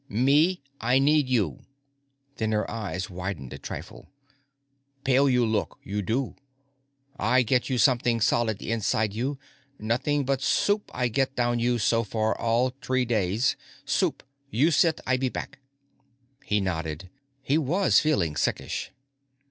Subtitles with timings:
[0.09, 1.59] "Me, I need you."
[2.37, 4.07] Then her eyes widened a trifle.
[5.03, 6.35] "Pale you look, you do.
[7.19, 9.37] I get you something solid inside you.
[9.77, 13.55] Nothing but soup I get down you so far, all three days.
[13.85, 14.23] Soup.
[14.49, 15.59] You sit, I be back."
[16.43, 17.11] He nodded.
[17.43, 18.89] He was feeling sickish.